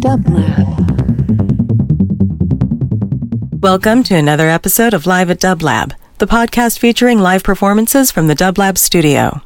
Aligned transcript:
DubLab. 0.00 0.80
Welcome 3.60 4.02
to 4.04 4.14
another 4.14 4.48
episode 4.48 4.94
of 4.94 5.04
Live 5.04 5.30
at 5.30 5.40
DubLab, 5.40 5.92
the 6.16 6.26
podcast 6.26 6.78
featuring 6.78 7.18
live 7.18 7.42
performances 7.42 8.10
from 8.10 8.26
the 8.26 8.34
DubLab 8.34 8.78
studio. 8.78 9.42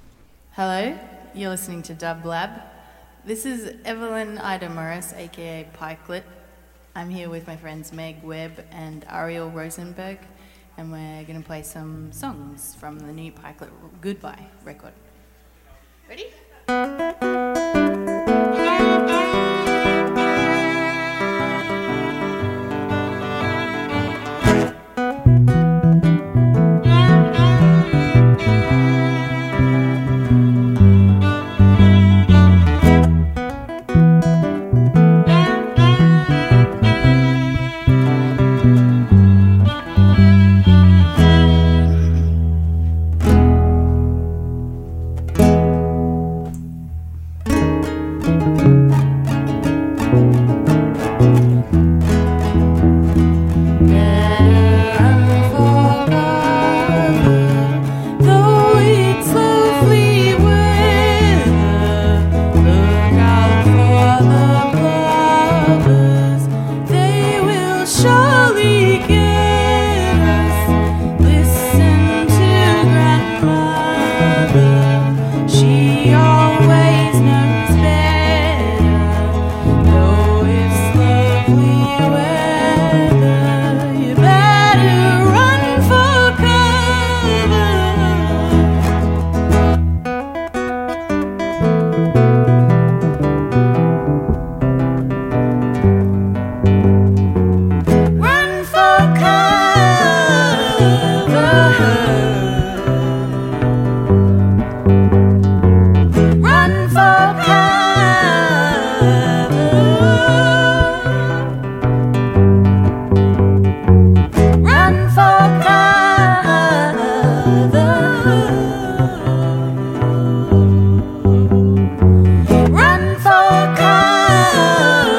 Hello, 0.52 0.96
you're 1.34 1.50
listening 1.50 1.82
to 1.82 1.94
DubLab. 1.94 2.62
This 3.24 3.44
is 3.44 3.74
Evelyn 3.84 4.38
Ida 4.38 4.68
Morris, 4.70 5.12
aka 5.16 5.68
Pikelet. 5.76 6.22
I'm 6.94 7.10
here 7.10 7.28
with 7.28 7.48
my 7.48 7.56
friends 7.56 7.92
Meg 7.92 8.22
Webb 8.22 8.64
and 8.70 9.04
Ariel 9.10 9.50
Rosenberg, 9.50 10.18
and 10.76 10.92
we're 10.92 11.24
going 11.24 11.42
to 11.42 11.44
play 11.44 11.64
some 11.64 12.12
songs 12.12 12.76
from 12.78 13.00
the 13.00 13.12
new 13.12 13.32
Pikelet 13.32 13.70
Goodbye 14.00 14.46
record. 14.64 14.92
Ready? 16.08 16.26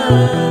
Bye. 0.09 0.44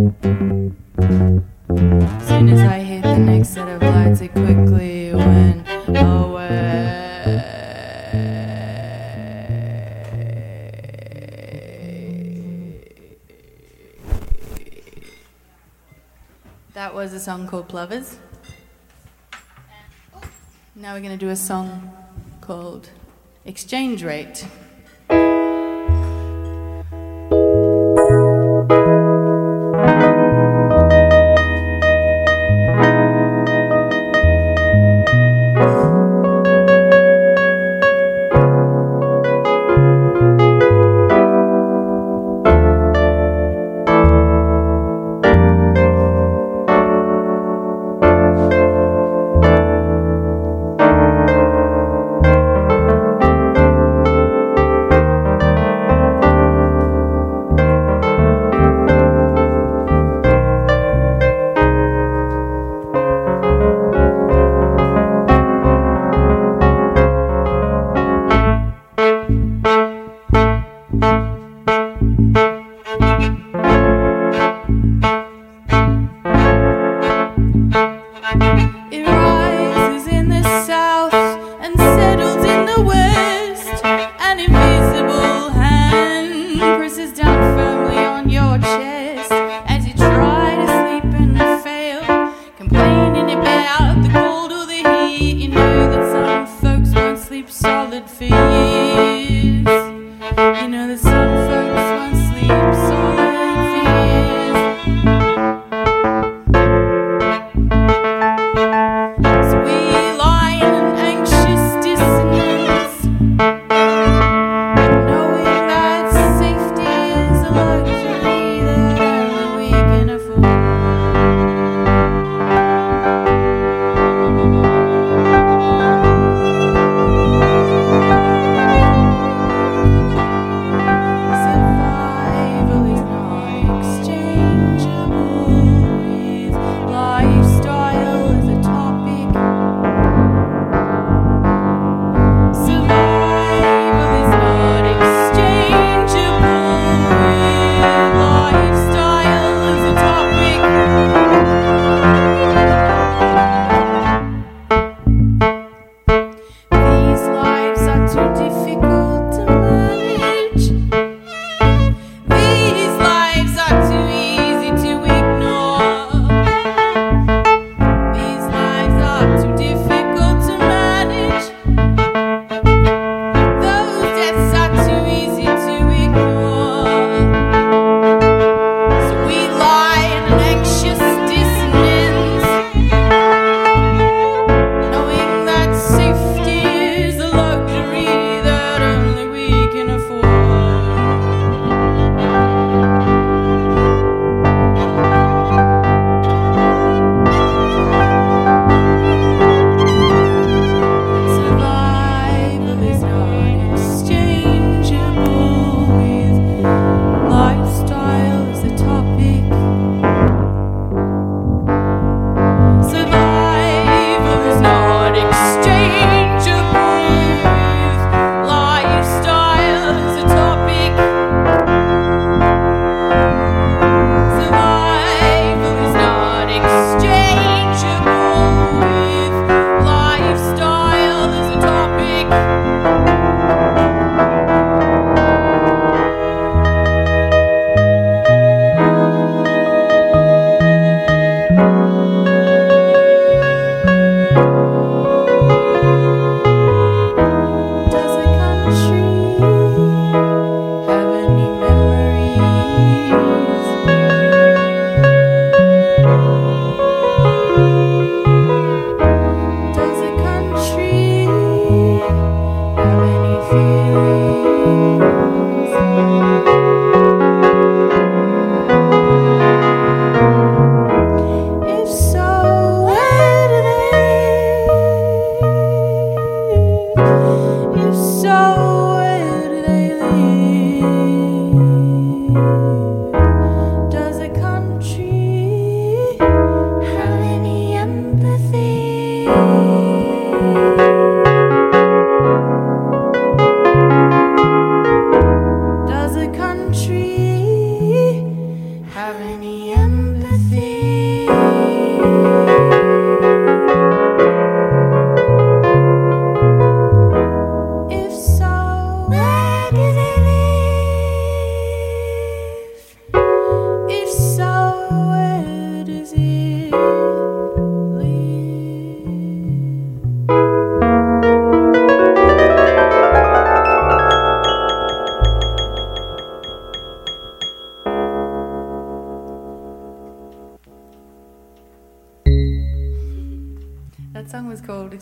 Soon 0.00 0.74
as 2.48 2.60
I 2.60 2.78
hit 2.78 3.02
the 3.02 3.18
next 3.18 3.50
set 3.50 3.68
of 3.68 3.82
lights, 3.82 4.22
it 4.22 4.32
quickly 4.32 5.12
went 5.12 5.68
away. 5.88 7.44
That 16.72 16.94
was 16.94 17.12
a 17.12 17.20
song 17.20 17.46
called 17.46 17.68
Plovers. 17.68 18.16
Now 20.74 20.94
we're 20.94 21.00
going 21.00 21.10
to 21.10 21.18
do 21.18 21.28
a 21.28 21.36
song 21.36 21.94
called 22.40 22.88
Exchange 23.44 24.02
Rate. 24.02 24.46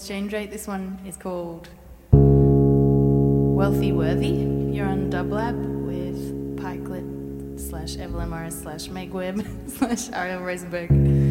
Exchange 0.09 0.33
rate. 0.33 0.51
This 0.51 0.67
one 0.67 0.99
is 1.07 1.19
called 1.19 1.69
Wealthy 2.13 3.93
Worthy. 3.93 4.49
You're 4.75 4.87
on 4.87 5.11
Dublab 5.11 5.85
with 5.87 6.57
Pikelet 6.57 7.61
slash 7.61 7.99
Evelyn 7.99 8.31
Morris 8.31 8.59
slash 8.59 8.89
Meg 8.89 9.13
Webb 9.13 9.47
slash 9.67 10.09
Ariel 10.15 10.41
Rosenberg. 10.41 11.28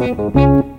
Thank 0.00 0.18
you. 0.34 0.69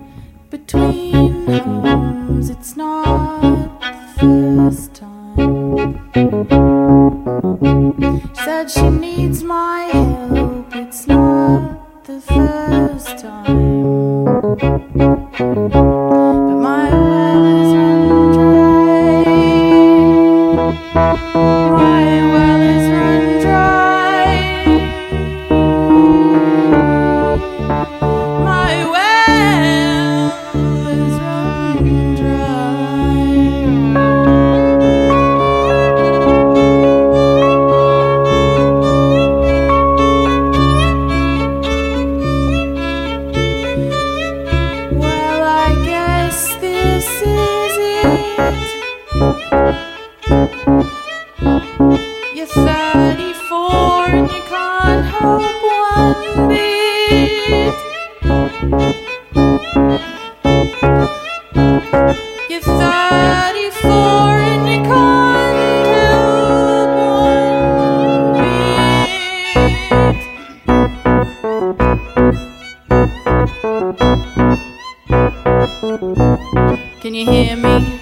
Hear 77.26 77.56
me? 77.56 78.01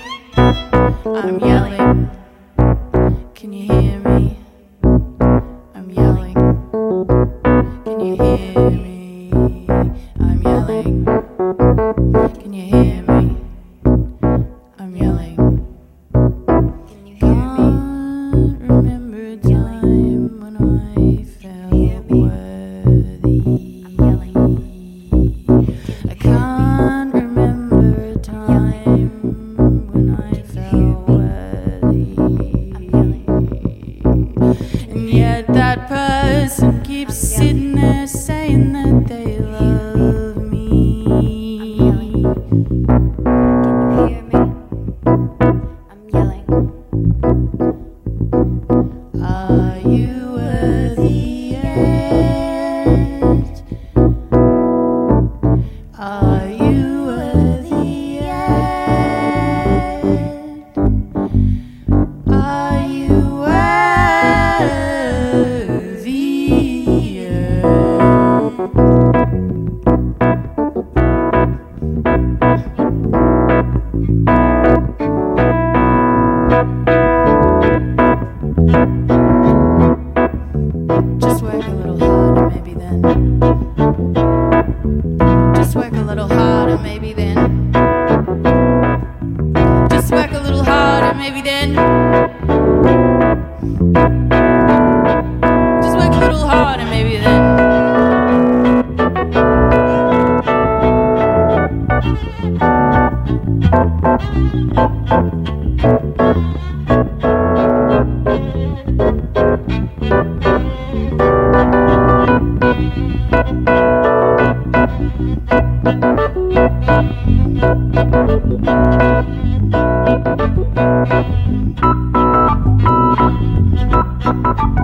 Are 56.31 56.49
you 56.49 56.90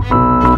you 0.09 0.56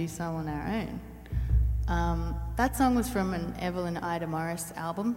do 0.00 0.08
some 0.08 0.36
on 0.36 0.48
our 0.48 0.66
own. 0.66 1.00
Um, 1.86 2.34
that 2.56 2.74
song 2.74 2.94
was 2.94 3.10
from 3.10 3.34
an 3.34 3.54
Evelyn 3.60 3.98
Ida 3.98 4.26
Morris 4.26 4.72
album, 4.74 5.14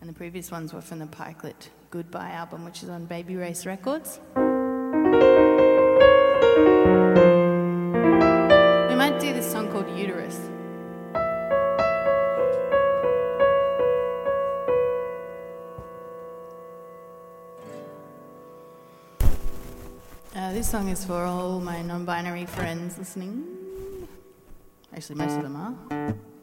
and 0.00 0.10
the 0.10 0.12
previous 0.12 0.50
ones 0.50 0.74
were 0.74 0.82
from 0.82 0.98
the 0.98 1.06
Pikelet 1.06 1.70
Goodbye 1.90 2.32
album, 2.32 2.66
which 2.66 2.82
is 2.82 2.90
on 2.90 3.06
Baby 3.06 3.36
Race 3.36 3.64
Records. 3.64 4.20
We 4.36 4.42
might 8.94 9.18
do 9.18 9.32
this 9.32 9.50
song 9.50 9.72
called 9.72 9.88
Uterus. 9.98 10.38
Uh, 20.36 20.52
this 20.52 20.70
song 20.70 20.90
is 20.90 21.06
for 21.06 21.24
all 21.24 21.58
my 21.58 21.80
non 21.80 22.04
binary 22.04 22.44
friends 22.44 22.98
listening. 22.98 23.53
Actually, 24.94 25.16
most 25.16 25.36
of 25.36 25.42
them 25.42 25.56
are. 25.56 26.33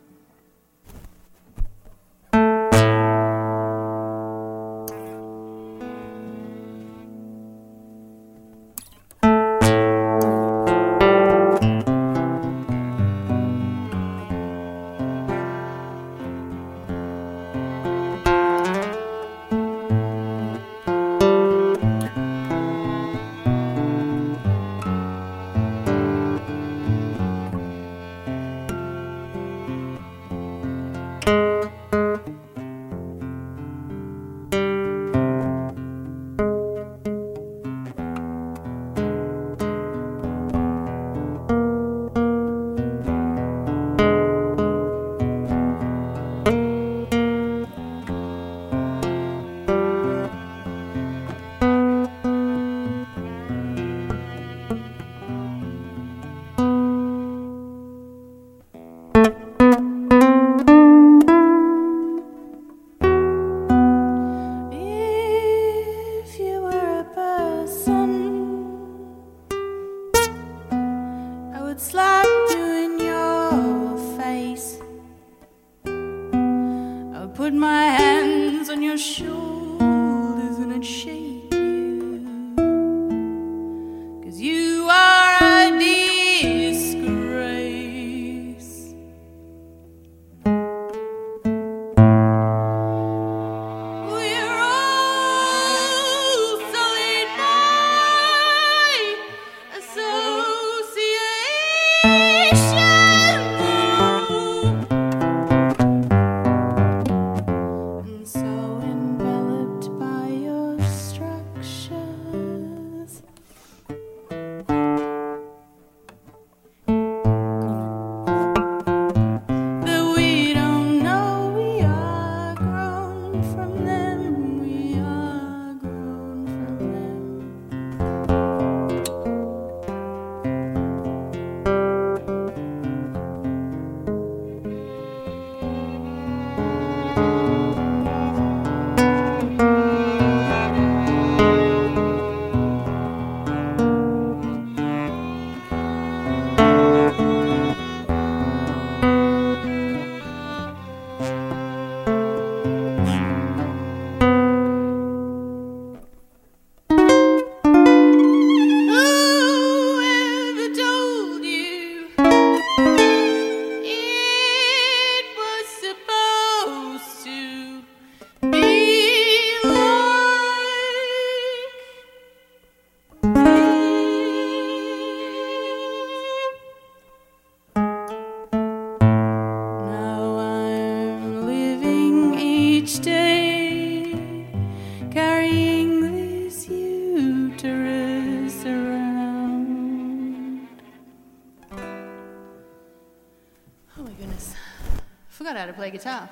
Guitar. 196.01 196.27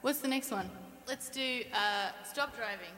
What's 0.00 0.20
the 0.20 0.28
next 0.28 0.50
one? 0.50 0.70
Let's 1.06 1.28
do 1.28 1.62
uh, 1.74 2.08
Stop 2.24 2.56
Driving. 2.56 2.94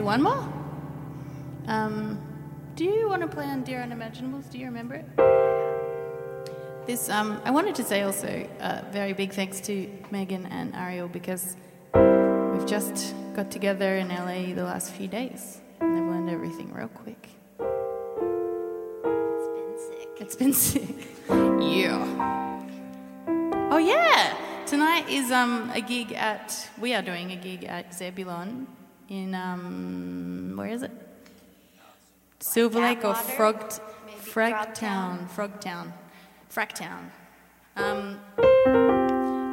Do 0.00 0.06
one 0.06 0.22
more. 0.22 0.48
Um, 1.66 2.18
do 2.74 2.84
you 2.84 3.08
want 3.08 3.20
to 3.20 3.28
play 3.28 3.44
on 3.44 3.62
Dear 3.64 3.80
Unimaginables? 3.80 4.50
Do 4.50 4.58
you 4.58 4.64
remember 4.64 4.94
it? 4.94 5.06
This, 6.86 7.10
um, 7.10 7.40
I 7.44 7.50
wanted 7.50 7.74
to 7.74 7.84
say 7.84 8.00
also 8.02 8.48
uh, 8.60 8.82
very 8.90 9.12
big 9.12 9.32
thanks 9.32 9.60
to 9.62 9.90
Megan 10.10 10.46
and 10.46 10.74
Ariel 10.74 11.08
because 11.08 11.54
we've 11.94 12.66
just 12.66 13.14
got 13.34 13.50
together 13.50 13.96
in 13.96 14.08
LA 14.08 14.54
the 14.54 14.64
last 14.64 14.90
few 14.92 15.06
days 15.06 15.60
and 15.80 15.94
they've 15.94 16.02
learned 16.02 16.30
everything 16.30 16.72
real 16.72 16.88
quick. 16.88 17.28
It's 19.04 19.48
been 19.56 19.74
sick. 19.88 20.08
It's 20.18 20.36
been 20.36 20.54
sick. 20.54 20.96
Yeah. 21.60 22.02
Oh 23.70 23.78
yeah. 23.78 24.36
Tonight 24.66 25.08
is 25.08 25.30
um, 25.30 25.70
a 25.72 25.80
gig 25.80 26.12
at. 26.12 26.68
We 26.80 26.94
are 26.94 27.02
doing 27.02 27.30
a 27.30 27.36
gig 27.36 27.64
at 27.64 27.94
Zebulon 27.94 28.66
in 29.10 29.34
um, 29.34 30.54
where 30.56 30.68
is 30.68 30.82
it? 30.82 30.92
Silver 32.38 32.80
Lake 32.80 33.04
or 33.04 33.14
Atwater? 33.14 33.32
Frog 33.32 33.72
Maybe 34.06 34.18
Frogtown? 34.18 35.28
Frogtown. 35.28 35.92
Fragtown. 36.50 37.10
Um, 37.76 38.20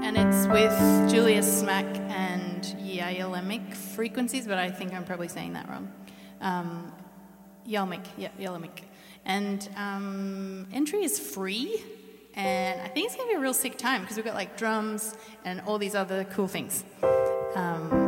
and 0.03 0.15
it's 0.15 0.47
with 0.47 0.71
Julius 1.09 1.59
Smack 1.59 1.85
and 2.07 2.63
Yelemic 2.79 3.75
Frequencies, 3.75 4.47
but 4.47 4.57
I 4.57 4.69
think 4.69 4.93
I'm 4.93 5.03
probably 5.03 5.27
saying 5.27 5.53
that 5.53 5.67
wrong. 5.67 5.91
Um, 6.39 6.93
Yelmic, 7.67 8.05
yeah, 8.15 8.29
Yelmic. 8.39 8.83
And 9.25 9.67
um, 9.75 10.67
entry 10.71 11.03
is 11.03 11.19
free, 11.19 11.83
and 12.35 12.79
I 12.79 12.87
think 12.87 13.07
it's 13.07 13.15
gonna 13.15 13.27
be 13.27 13.35
a 13.35 13.39
real 13.39 13.53
sick 13.53 13.77
time 13.77 14.01
because 14.01 14.15
we've 14.15 14.25
got 14.25 14.35
like 14.35 14.55
drums 14.55 15.15
and 15.43 15.61
all 15.61 15.77
these 15.77 15.95
other 15.95 16.23
cool 16.25 16.47
things. 16.47 16.85
Um, 17.55 18.06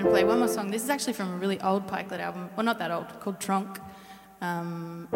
now 0.00 0.04
gonna 0.04 0.14
play 0.14 0.24
one 0.24 0.38
more 0.38 0.48
song. 0.48 0.70
This 0.70 0.82
is 0.82 0.90
actually 0.90 1.12
from 1.12 1.34
a 1.34 1.36
really 1.36 1.60
old 1.60 1.86
Pikelet 1.86 2.20
album. 2.20 2.48
Well, 2.56 2.64
not 2.64 2.78
that 2.78 2.90
old, 2.90 3.08
called 3.20 3.40
Trunk. 3.40 3.78
Um, 4.40 5.08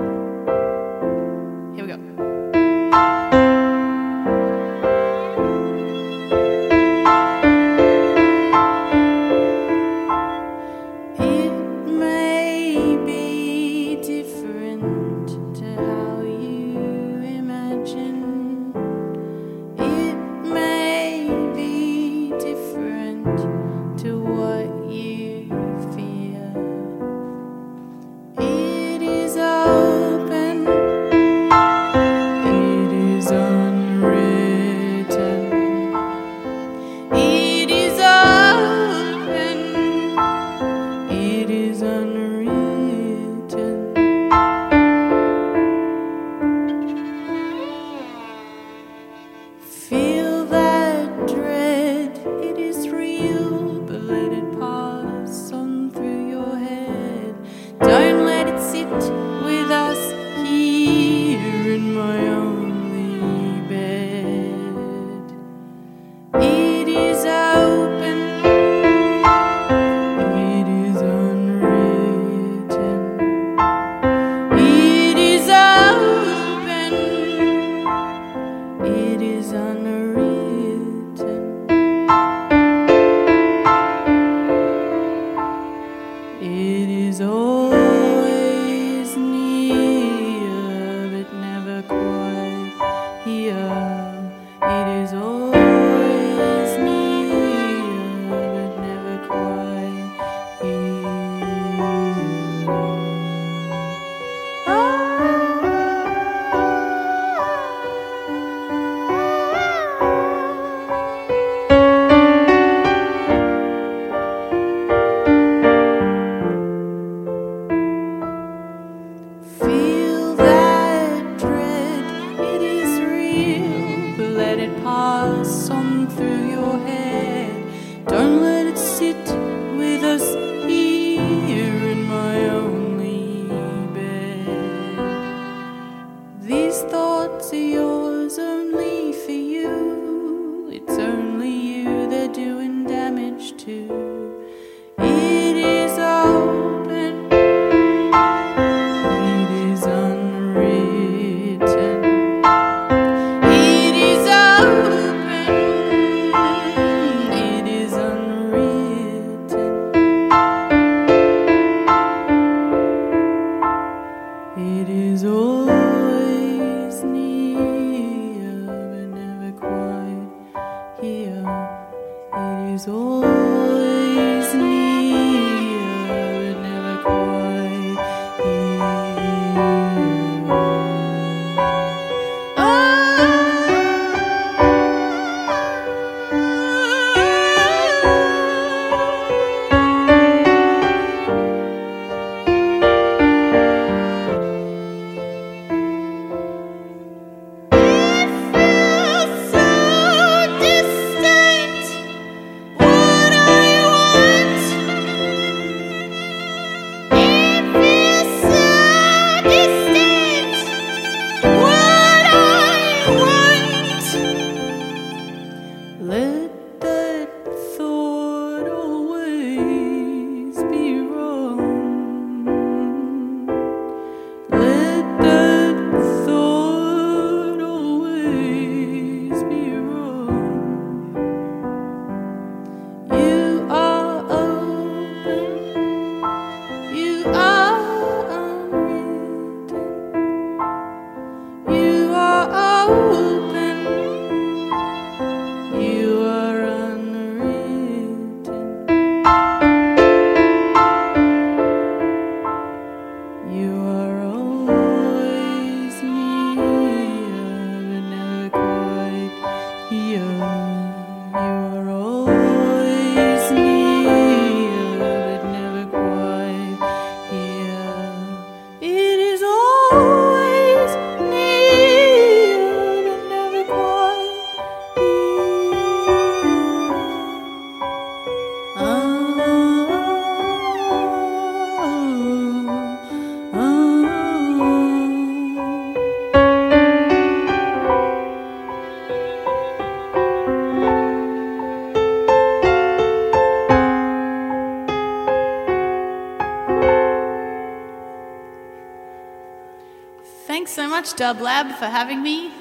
Lab, 301.40 301.74
for 301.76 301.86
having 301.86 302.22
me. 302.22 302.52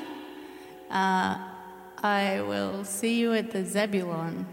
Uh, 0.89 1.37
I 2.03 2.41
will 2.41 2.83
see 2.83 3.19
you 3.19 3.33
at 3.33 3.51
the 3.51 3.63
Zebulon 3.63 4.45